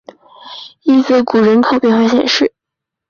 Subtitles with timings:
[0.81, 2.51] 伊泽谷人口变化图示